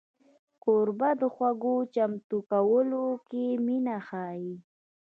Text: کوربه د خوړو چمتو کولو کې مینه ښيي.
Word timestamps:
کوربه 0.63 1.09
د 1.21 1.23
خوړو 1.33 1.75
چمتو 1.93 2.37
کولو 2.49 3.05
کې 3.29 3.45
مینه 3.65 3.97
ښيي. 4.07 4.53